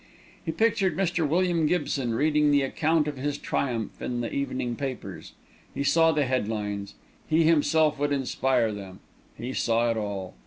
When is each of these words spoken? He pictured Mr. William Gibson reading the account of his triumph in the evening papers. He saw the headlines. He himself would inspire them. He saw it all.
He 0.43 0.51
pictured 0.51 0.97
Mr. 0.97 1.27
William 1.27 1.67
Gibson 1.67 2.15
reading 2.15 2.49
the 2.49 2.63
account 2.63 3.07
of 3.07 3.17
his 3.17 3.37
triumph 3.37 4.01
in 4.01 4.21
the 4.21 4.33
evening 4.33 4.75
papers. 4.75 5.33
He 5.75 5.83
saw 5.83 6.11
the 6.11 6.25
headlines. 6.25 6.95
He 7.27 7.43
himself 7.43 7.99
would 7.99 8.11
inspire 8.11 8.71
them. 8.71 8.99
He 9.37 9.53
saw 9.53 9.91
it 9.91 9.97
all. 9.97 10.33